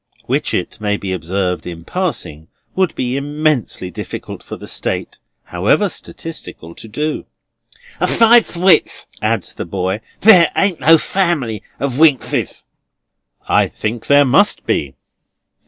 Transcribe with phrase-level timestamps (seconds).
[0.25, 5.19] '"Which, it may be observed in passing, it would be immensely difficult for the State,
[5.43, 7.25] however statistical, to do.
[7.99, 12.63] "Asides which," adds the boy, "there ain't no family of Winkses."
[13.47, 14.95] "I think there must be."